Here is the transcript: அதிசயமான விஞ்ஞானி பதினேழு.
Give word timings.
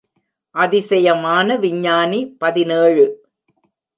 அதிசயமான 0.55 1.55
விஞ்ஞானி 1.55 2.25
பதினேழு. 2.25 3.05